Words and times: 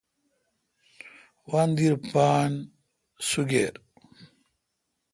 وندیر 1.51 1.93
پان 2.11 2.51
سگِر۔ 3.29 3.73